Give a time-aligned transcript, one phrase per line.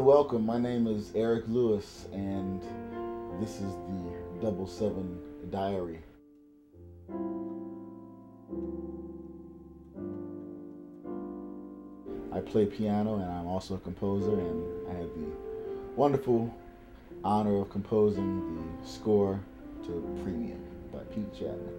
[0.00, 0.46] welcome.
[0.46, 2.62] My name is Eric Lewis, and
[3.40, 5.18] this is the Double Seven
[5.50, 6.00] Diary.
[12.32, 15.26] I play piano, and I'm also a composer, and I had the
[15.94, 16.52] wonderful
[17.22, 19.38] honor of composing the score
[19.84, 21.74] to Premium by Pete Chatmon.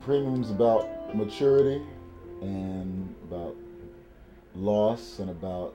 [0.00, 1.82] Premium's about maturity
[2.40, 3.56] and about
[4.58, 5.74] loss and about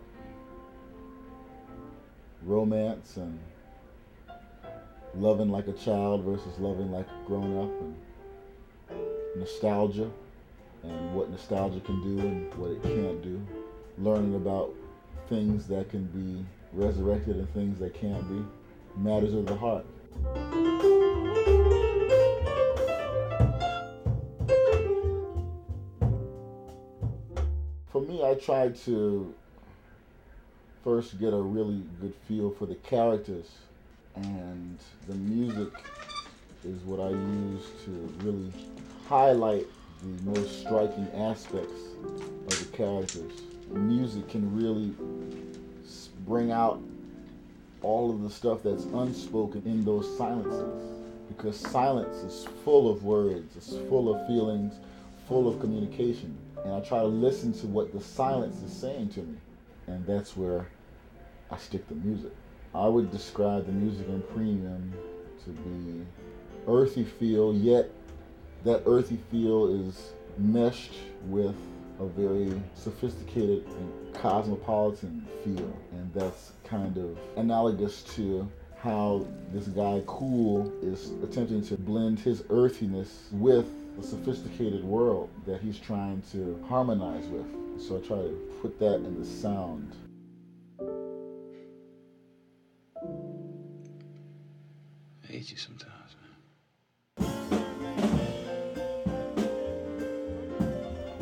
[2.44, 3.40] romance and
[5.16, 7.96] loving like a child versus loving like grown up and
[9.40, 10.10] nostalgia
[10.84, 13.42] and what nostalgia can do and what it can't do.
[13.98, 14.74] Learning about
[15.30, 16.44] things that can be
[16.74, 18.44] resurrected and things that can't be.
[18.98, 19.86] Matters of the heart
[27.94, 29.34] for me i try to
[30.84, 33.52] first get a really good feel for the characters
[34.16, 34.78] and
[35.08, 35.72] the music
[36.66, 37.92] is what I use to
[38.22, 38.52] really
[39.08, 39.66] highlight
[40.02, 41.82] the most striking aspects
[42.48, 43.32] of the characters.
[43.70, 44.94] Music can really
[46.26, 46.82] bring out
[47.82, 53.56] all of the stuff that's unspoken in those silences because silence is full of words,
[53.58, 54.74] it's full of feelings,
[55.28, 56.38] full of communication.
[56.64, 59.38] And I try to listen to what the silence is saying to me.
[59.88, 60.68] And that's where
[61.52, 62.32] I stick the music.
[62.74, 64.94] I would describe the music in Premium
[65.44, 66.06] to be
[66.68, 67.90] earthy feel, yet
[68.64, 70.94] that earthy feel is meshed
[71.28, 71.56] with
[72.00, 75.78] a very sophisticated and cosmopolitan feel.
[75.92, 82.44] And that's kind of analogous to how this guy Cool is attempting to blend his
[82.50, 87.46] earthiness with the sophisticated world that he's trying to harmonize with.
[87.80, 89.96] So I try to put that in the sound.
[95.24, 97.34] I hate you sometimes, man.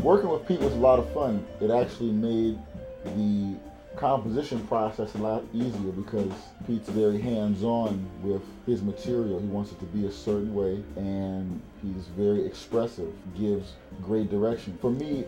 [0.02, 1.46] Working with Pete was a lot of fun.
[1.62, 2.58] It actually made
[3.04, 3.56] the
[4.02, 6.32] composition process a lot easier because
[6.66, 9.40] Pete's very hands-on with his material.
[9.40, 14.76] He wants it to be a certain way and he's very expressive, gives great direction.
[14.82, 15.26] For me,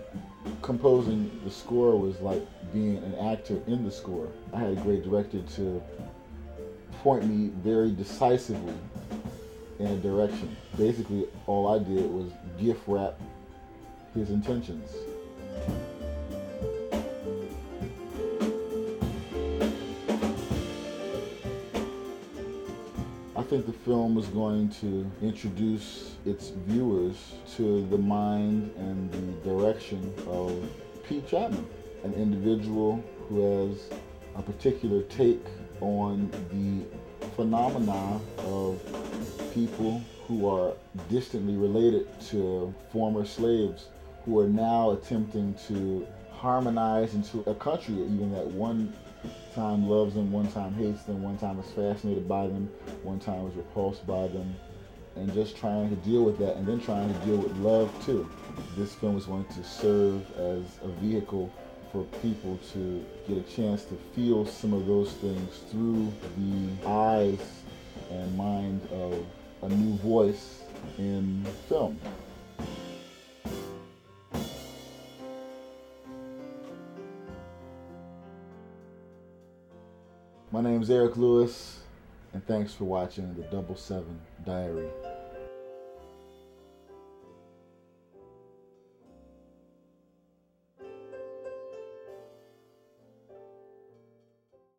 [0.64, 4.28] composing the score was like being an actor in the score.
[4.52, 5.84] I had a great director to
[7.04, 8.74] point me very decisively
[9.78, 10.58] in a direction.
[10.80, 13.22] Basically, all I did was gift wrap
[14.16, 14.90] his intentions.
[23.44, 29.50] I think the film is going to introduce its viewers to the mind and the
[29.50, 30.64] direction of
[31.06, 31.66] Pete Chatmon,
[32.06, 33.90] an individual who has
[34.38, 35.44] a particular take
[35.82, 38.80] on the phenomena of
[39.54, 40.72] people who are
[41.10, 43.88] distantly related to former slaves
[44.24, 48.94] who are now attempting to harmonize into a country even that one
[49.54, 52.70] time loves them, one time hates them, one time is fascinated by them,
[53.04, 54.56] one time is repulsed by them,
[55.16, 58.30] and just trying to deal with that and then trying to deal with love too.
[58.78, 61.52] This film is going to serve as a vehicle
[61.92, 67.40] for people to get a chance to feel some of those things through the eyes
[68.10, 69.24] and mind of
[69.62, 70.64] a new voice
[70.98, 72.00] in film.
[80.54, 81.80] My name is Eric Lewis,
[82.32, 84.88] and thanks for watching the Double Seven Diary.